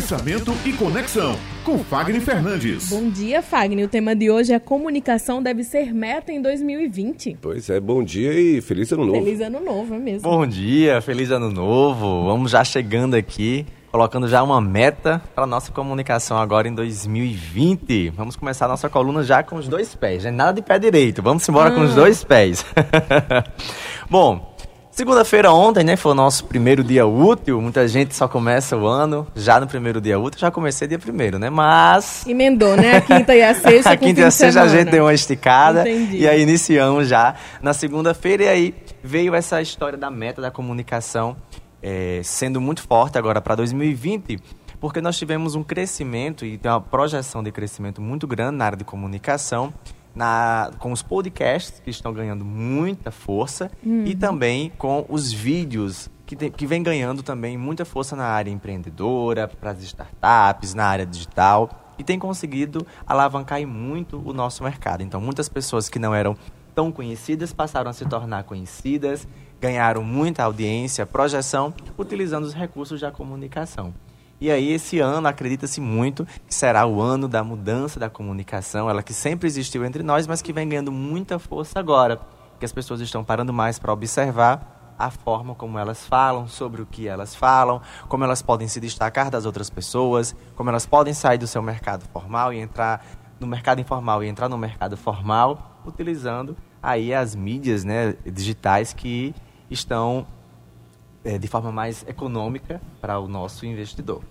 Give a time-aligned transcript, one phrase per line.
[0.00, 2.88] Pensamento e Conexão, com Fagner Fernandes.
[2.88, 3.84] Bom dia, Fagner.
[3.84, 7.36] O tema de hoje é comunicação deve ser meta em 2020.
[7.38, 9.22] Pois é, bom dia e feliz ano novo.
[9.22, 10.22] Feliz ano novo, é mesmo.
[10.22, 12.24] Bom dia, feliz ano novo.
[12.24, 18.08] Vamos já chegando aqui, colocando já uma meta para nossa comunicação agora em 2020.
[18.16, 20.30] Vamos começar a nossa coluna já com os dois pés, né?
[20.30, 21.22] Nada de pé direito.
[21.22, 22.64] Vamos embora com os dois pés.
[24.08, 24.56] Bom,
[25.00, 27.58] Segunda-feira ontem, né, foi o nosso primeiro dia útil.
[27.58, 30.38] Muita gente só começa o ano já no primeiro dia útil.
[30.38, 31.48] Já comecei dia primeiro, né?
[31.48, 32.98] Mas emendou, né?
[32.98, 33.92] A quinta e a sexta.
[33.92, 36.18] a quinta e a sexta a gente deu uma esticada Entendi.
[36.18, 41.34] e aí iniciamos já na segunda-feira e aí veio essa história da meta da comunicação
[41.82, 44.38] é, sendo muito forte agora para 2020,
[44.78, 48.76] porque nós tivemos um crescimento e tem uma projeção de crescimento muito grande na área
[48.76, 49.72] de comunicação
[50.14, 54.04] na, com os podcasts, que estão ganhando muita força, Uhum.
[54.04, 58.50] e também com os vídeos, que, tem, que vem ganhando também muita força na área
[58.50, 65.02] empreendedora, para as startups, na área digital, e tem conseguido alavancar muito o nosso mercado.
[65.02, 66.36] Então, muitas pessoas que não eram
[66.74, 69.26] tão conhecidas passaram a se tornar conhecidas,
[69.60, 73.92] ganharam muita audiência, projeção, utilizando os recursos da comunicação.
[74.40, 79.02] E aí, esse ano, acredita-se muito que será o ano da mudança da comunicação, ela
[79.02, 82.18] que sempre existiu entre nós, mas que vem ganhando muita força agora,
[82.58, 86.86] que as pessoas estão parando mais para observar a forma como elas falam, sobre o
[86.86, 91.36] que elas falam, como elas podem se destacar das outras pessoas, como elas podem sair
[91.36, 93.04] do seu mercado formal e entrar
[93.38, 99.34] no mercado informal e entrar no mercado formal, utilizando aí as mídias né, digitais que
[99.70, 100.26] estão
[101.24, 104.22] é, de forma mais econômica para o nosso investidor.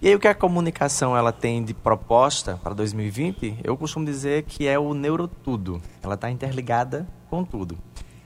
[0.00, 3.60] E aí o que a comunicação ela tem de proposta para 2020?
[3.64, 5.80] Eu costumo dizer que é o neurotudo.
[6.02, 7.78] Ela está interligada com tudo.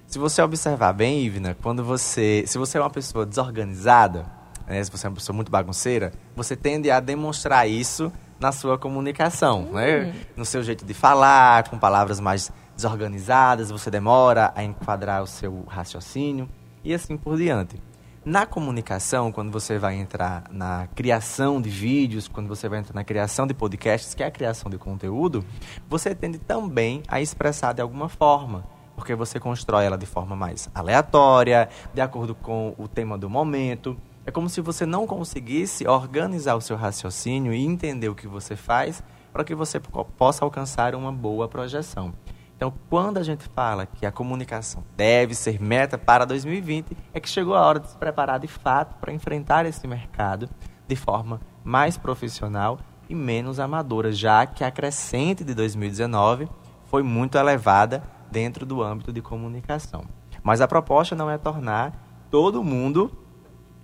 [0.06, 4.26] Se você observar bem, Ivna, quando você, se você é uma pessoa desorganizada,
[4.66, 8.76] né, se você é uma pessoa muito bagunceira, você tende a demonstrar isso na sua
[8.76, 10.12] comunicação, né?
[10.34, 15.62] No seu jeito de falar, com palavras mais desorganizadas, você demora a enquadrar o seu
[15.68, 16.48] raciocínio
[16.82, 17.80] e assim por diante.
[18.22, 23.02] Na comunicação, quando você vai entrar na criação de vídeos, quando você vai entrar na
[23.02, 25.42] criação de podcasts, que é a criação de conteúdo,
[25.88, 30.68] você tende também a expressar de alguma forma, porque você constrói ela de forma mais
[30.74, 33.96] aleatória, de acordo com o tema do momento.
[34.26, 38.54] É como se você não conseguisse organizar o seu raciocínio e entender o que você
[38.54, 42.12] faz para que você po- possa alcançar uma boa projeção.
[42.60, 47.26] Então, quando a gente fala que a comunicação deve ser meta para 2020, é que
[47.26, 50.46] chegou a hora de se preparar de fato para enfrentar esse mercado
[50.86, 52.78] de forma mais profissional
[53.08, 56.50] e menos amadora, já que a crescente de 2019
[56.84, 60.04] foi muito elevada dentro do âmbito de comunicação.
[60.42, 63.10] Mas a proposta não é tornar todo mundo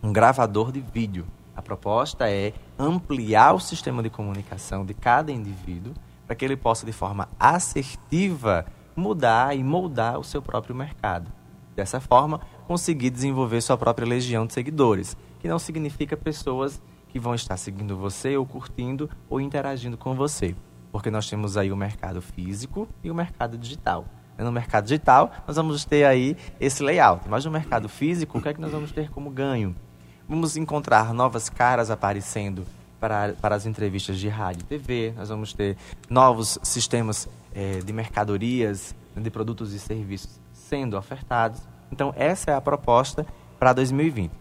[0.02, 1.26] um gravador de vídeo.
[1.56, 5.94] A proposta é ampliar o sistema de comunicação de cada indivíduo
[6.26, 11.30] para que ele possa, de forma assertiva, mudar e moldar o seu próprio mercado.
[11.74, 17.34] Dessa forma, conseguir desenvolver sua própria legião de seguidores, que não significa pessoas que vão
[17.34, 20.56] estar seguindo você ou curtindo ou interagindo com você.
[20.90, 24.06] Porque nós temos aí o mercado físico e o mercado digital.
[24.38, 27.26] No mercado digital, nós vamos ter aí esse layout.
[27.28, 29.74] Mas no mercado físico, o que é que nós vamos ter como ganho?
[30.28, 32.66] Vamos encontrar novas caras aparecendo
[33.00, 35.12] para, para as entrevistas de rádio e TV.
[35.16, 35.76] Nós vamos ter
[36.08, 41.60] novos sistemas eh, de mercadorias, de produtos e serviços sendo ofertados.
[41.90, 43.26] Então, essa é a proposta
[43.58, 44.32] para 2020.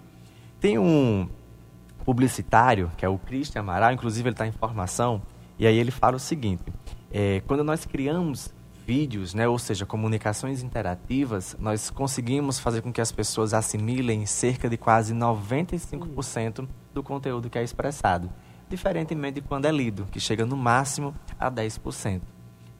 [0.60, 1.30] Tem um
[2.04, 5.22] publicitário, que é o Christian Amaral, inclusive ele está em formação,
[5.58, 6.64] e aí ele fala o seguinte:
[7.12, 8.54] eh, quando nós criamos
[8.86, 14.70] vídeos, né, ou seja, comunicações interativas, nós conseguimos fazer com que as pessoas assimilem cerca
[14.70, 18.30] de quase 95% do conteúdo que é expressado,
[18.76, 22.22] diferentemente de quando é lido, que chega no máximo a 10%.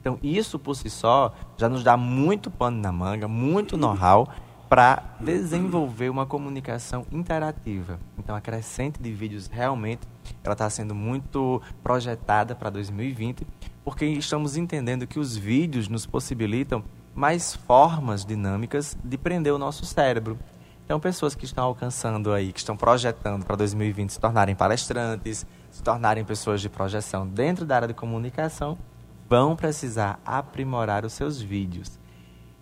[0.00, 4.28] Então, isso por si só já nos dá muito pano na manga, muito know-how
[4.68, 7.98] para desenvolver uma comunicação interativa.
[8.18, 10.02] Então, a crescente de vídeos realmente
[10.44, 13.46] ela está sendo muito projetada para 2020,
[13.84, 16.84] porque estamos entendendo que os vídeos nos possibilitam
[17.14, 20.38] mais formas dinâmicas de prender o nosso cérebro.
[20.84, 25.82] Então, pessoas que estão alcançando aí, que estão projetando para 2020 se tornarem palestrantes, se
[25.82, 28.78] tornarem pessoas de projeção dentro da área de comunicação,
[29.28, 31.98] vão precisar aprimorar os seus vídeos.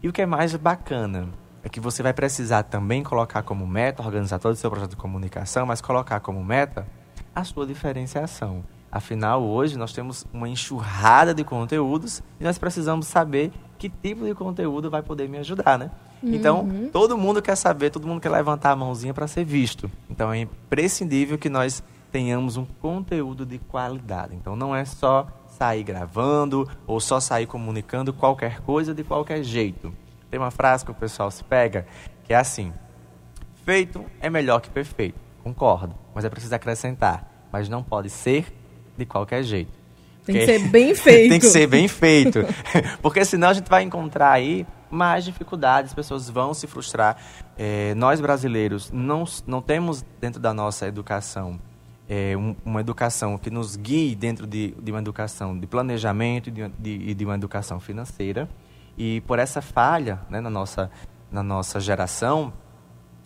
[0.03, 1.29] E o que é mais bacana
[1.63, 4.97] é que você vai precisar também colocar como meta, organizar todo o seu projeto de
[4.97, 6.87] comunicação, mas colocar como meta
[7.35, 8.63] a sua diferenciação.
[8.93, 14.35] Afinal, hoje nós temos uma enxurrada de conteúdos e nós precisamos saber que tipo de
[14.35, 15.91] conteúdo vai poder me ajudar, né?
[16.23, 19.91] Então, todo mundo quer saber, todo mundo quer levantar a mãozinha para ser visto.
[20.09, 21.83] Então, é imprescindível que nós
[22.15, 24.37] tenhamos um conteúdo de qualidade.
[24.37, 29.93] Então não é só sair gravando ou só sair comunicando qualquer coisa de qualquer jeito.
[30.31, 31.89] Tem uma frase que o pessoal se pega
[32.23, 32.73] que é assim:
[33.65, 35.19] feito é melhor que perfeito.
[35.43, 38.47] Concordo, mas é preciso acrescentar, mas não pode ser
[38.97, 39.73] de qualquer jeito.
[40.25, 41.31] Tem que ser bem feito.
[41.31, 42.47] Tem que ser bem feito.
[43.03, 47.17] Porque senão a gente vai encontrar aí mais dificuldades, as pessoas vão se frustrar.
[47.59, 51.59] É, nós brasileiros não, não temos dentro da nossa educação
[52.09, 56.53] é, um, uma educação que nos guie dentro de, de uma educação de planejamento e
[56.53, 58.49] de, de, de, uma educação financeira.
[58.97, 60.91] E por essa falha né, na, nossa,
[61.31, 62.53] na nossa geração,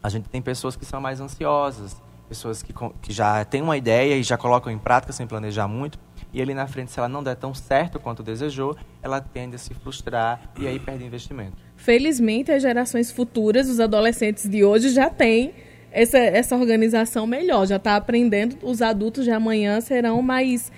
[0.03, 2.73] a gente tem pessoas que são mais ansiosas, pessoas que,
[3.03, 5.99] que já têm uma ideia e já colocam em prática sem planejar muito
[6.33, 9.59] e ali na frente, se ela não der tão certo quanto desejou, ela tende a
[9.59, 11.57] se frustrar e aí perde investimento.
[11.77, 15.55] Felizmente, as gerações futuras, os adolescentes de hoje já têm
[15.91, 20.71] essa, essa organização melhor, já está aprendendo, os adultos de amanhã serão mais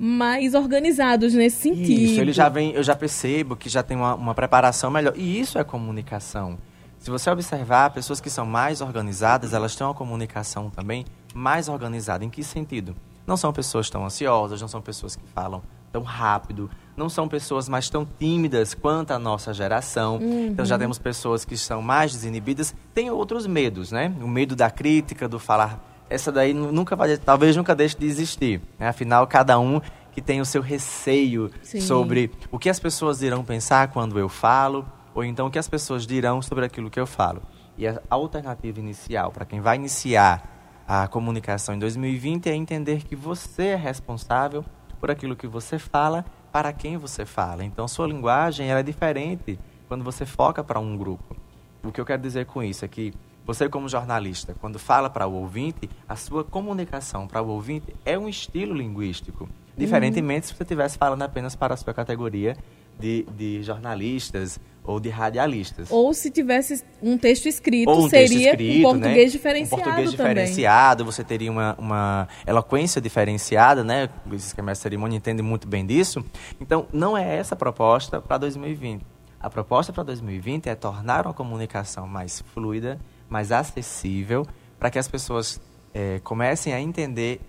[0.00, 2.00] mais organizados nesse sentido.
[2.00, 5.12] Isso, ele já vem, eu já percebo que já tem uma, uma preparação melhor.
[5.16, 6.56] E isso é comunicação.
[7.00, 11.04] Se você observar, pessoas que são mais organizadas, elas têm uma comunicação também
[11.34, 12.24] mais organizada.
[12.24, 12.94] Em que sentido?
[13.26, 15.62] Não são pessoas tão ansiosas, não são pessoas que falam
[15.92, 20.16] tão rápido, não são pessoas mais tão tímidas quanto a nossa geração.
[20.16, 20.48] Uhum.
[20.48, 22.74] Então já temos pessoas que são mais desinibidas.
[22.92, 24.12] Tem outros medos, né?
[24.20, 25.84] O medo da crítica, do falar.
[26.10, 28.60] Essa daí nunca vai, talvez nunca deixe de existir.
[28.78, 28.88] Né?
[28.88, 29.80] Afinal, cada um
[30.12, 31.80] que tem o seu receio Sim.
[31.80, 34.84] sobre o que as pessoas irão pensar quando eu falo,
[35.14, 37.42] ou então o que as pessoas dirão sobre aquilo que eu falo.
[37.76, 40.42] E a alternativa inicial para quem vai iniciar
[40.88, 44.64] a comunicação em 2020 é entender que você é responsável
[45.00, 47.64] por aquilo que você fala, para quem você fala.
[47.64, 51.36] Então, sua linguagem é diferente quando você foca para um grupo.
[51.82, 53.12] O que eu quero dizer com isso é que
[53.46, 58.18] você, como jornalista, quando fala para o ouvinte, a sua comunicação para o ouvinte é
[58.18, 59.48] um estilo linguístico.
[59.76, 60.48] Diferentemente uhum.
[60.48, 62.56] se você estivesse falando apenas para a sua categoria
[62.98, 65.90] de, de jornalistas ou de radialistas.
[65.90, 69.24] Ou se tivesse um texto escrito, um seria texto escrito, um português né?
[69.26, 69.82] diferenciado.
[69.82, 70.34] Um português também.
[70.34, 74.08] diferenciado, você teria uma, uma eloquência diferenciada, né?
[74.30, 76.24] Os que a cerimônia entende muito bem disso.
[76.58, 79.04] Então, não é essa a proposta para 2020.
[79.38, 82.98] A proposta para 2020 é tornar uma comunicação mais fluida,
[83.28, 84.46] mais acessível,
[84.78, 85.60] para que as pessoas
[85.92, 87.40] é, comecem a entender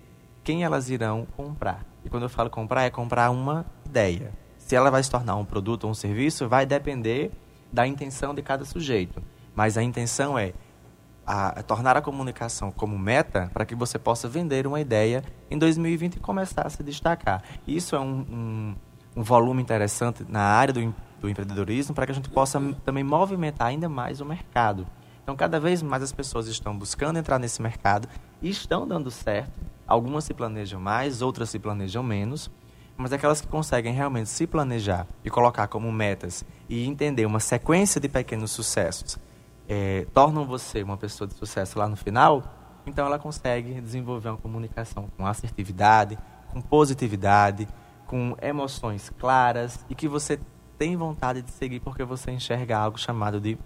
[0.44, 1.86] quem elas irão comprar.
[2.04, 4.32] E quando eu falo comprar, é comprar uma ideia
[4.70, 7.32] se ela vai se tornar um produto ou um serviço, vai depender
[7.74, 9.20] da intenção de cada sujeito.
[9.56, 10.54] Mas a intenção é
[11.26, 15.58] a, a tornar a comunicação como meta para que você possa vender uma ideia em
[15.58, 17.42] 2020 e começar a se destacar.
[17.68, 18.76] Isso é um, um,
[19.18, 23.70] um volume interessante na área do, do empreendedorismo para que a gente possa também movimentar
[23.70, 24.86] ainda mais o mercado.
[25.24, 28.08] Então, cada vez mais as pessoas estão buscando entrar nesse mercado
[28.40, 29.52] e estão dando certo.
[29.88, 32.52] Algumas se planejam mais, outras se planejam menos
[33.00, 38.00] mas aquelas que conseguem realmente se planejar e colocar como metas e entender uma sequência
[38.00, 39.18] de pequenos sucessos
[39.70, 42.44] é, tornam você uma pessoa de sucesso lá no final,
[42.86, 46.18] então ela consegue desenvolver uma comunicação com assertividade,
[46.52, 47.70] com positividade,
[48.06, 50.38] com emoções claras e que você
[50.78, 53.58] tem vontade de seguir porque você enxerga algo chamado de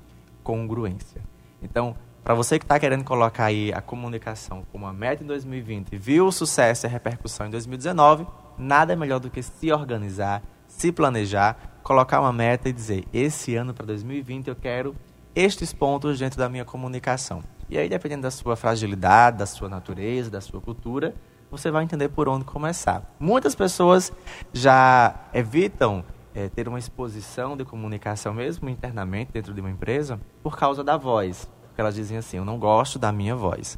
[0.43, 1.21] congruência.
[1.59, 5.97] Então, para você que está querendo colocar aí a comunicação como uma meta em 2020,
[5.97, 10.91] viu o sucesso e a repercussão em 2019, nada melhor do que se organizar, se
[10.91, 14.95] planejar, colocar uma meta e dizer: esse ano para 2020 eu quero
[15.35, 17.43] estes pontos dentro da minha comunicação.
[17.69, 21.15] E aí, dependendo da sua fragilidade, da sua natureza, da sua cultura,
[21.49, 23.15] você vai entender por onde começar.
[23.19, 24.11] Muitas pessoas
[24.51, 26.03] já evitam
[26.35, 30.97] é, ter uma exposição de comunicação, mesmo internamente, dentro de uma empresa, por causa da
[30.97, 31.49] voz.
[31.67, 33.77] Porque elas dizem assim: eu não gosto da minha voz.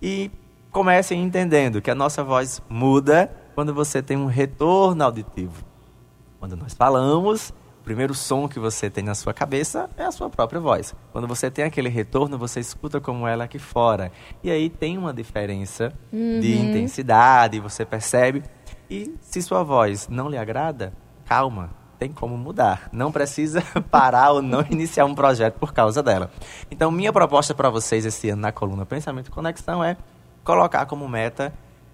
[0.00, 0.30] E
[0.70, 5.64] comecem entendendo que a nossa voz muda quando você tem um retorno auditivo.
[6.38, 10.30] Quando nós falamos, o primeiro som que você tem na sua cabeça é a sua
[10.30, 10.94] própria voz.
[11.12, 14.12] Quando você tem aquele retorno, você escuta como ela aqui fora.
[14.42, 16.40] E aí tem uma diferença uhum.
[16.40, 18.42] de intensidade, você percebe.
[18.88, 20.92] E se sua voz não lhe agrada,
[21.24, 22.88] calma, tem como mudar.
[22.92, 26.30] Não precisa parar ou não iniciar um projeto por causa dela.
[26.70, 29.96] Então, minha proposta para vocês esse ano na coluna Pensamento e Conexão é
[30.44, 31.52] colocar como meta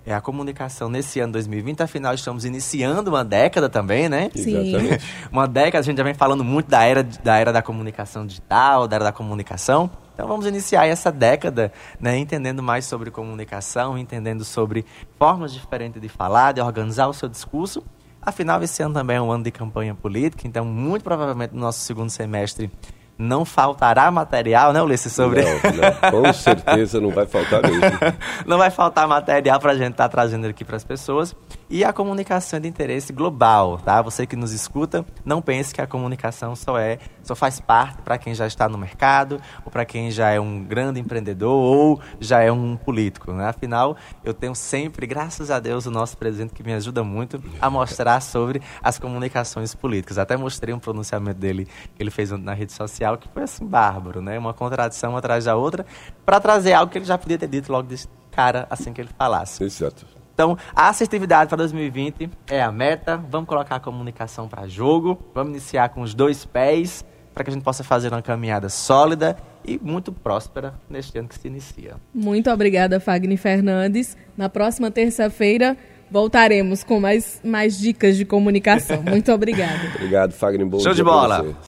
[0.08, 1.82] é a comunicação nesse ano 2020.
[1.82, 4.30] Afinal, estamos iniciando uma década também, né?
[4.34, 4.56] Sim.
[4.56, 5.04] Exatamente.
[5.30, 8.88] uma década, a gente já vem falando muito da era, da era da comunicação digital,
[8.88, 9.90] da era da comunicação.
[10.14, 14.84] Então vamos iniciar essa década né, entendendo mais sobre comunicação, entendendo sobre
[15.18, 17.84] formas diferentes de falar, de organizar o seu discurso.
[18.20, 21.80] Afinal, esse ano também é um ano de campanha política, então muito provavelmente no nosso
[21.80, 22.70] segundo semestre
[23.18, 25.42] não faltará material, né, Ulisses, sobre...
[25.42, 27.82] Não, não, com certeza não vai faltar mesmo.
[28.46, 31.34] não vai faltar material para a gente estar tá trazendo aqui para as pessoas.
[31.70, 34.00] E a comunicação é de interesse global, tá?
[34.00, 38.16] Você que nos escuta, não pense que a comunicação só é, só faz parte para
[38.16, 42.40] quem já está no mercado, ou para quem já é um grande empreendedor, ou já
[42.40, 43.48] é um político, né?
[43.48, 47.68] Afinal, eu tenho sempre, graças a Deus, o nosso presidente que me ajuda muito a
[47.68, 50.16] mostrar sobre as comunicações políticas.
[50.16, 54.22] Até mostrei um pronunciamento dele que ele fez na rede social que foi assim bárbaro,
[54.22, 54.38] né?
[54.38, 55.84] Uma contradição atrás da outra,
[56.24, 59.10] para trazer algo que ele já podia ter dito logo de cara assim que ele
[59.18, 59.62] falasse.
[59.62, 60.17] Exato.
[60.38, 63.16] Então, a assertividade para 2020 é a meta.
[63.16, 65.18] Vamos colocar a comunicação para jogo.
[65.34, 67.04] Vamos iniciar com os dois pés
[67.34, 71.36] para que a gente possa fazer uma caminhada sólida e muito próspera neste ano que
[71.36, 71.96] se inicia.
[72.14, 74.16] Muito obrigada, Fagner Fernandes.
[74.36, 75.76] Na próxima terça-feira
[76.08, 79.02] voltaremos com mais, mais dicas de comunicação.
[79.10, 79.90] Muito obrigada.
[79.96, 80.64] Obrigado, Fagner.
[80.68, 81.52] Bom Show de bola.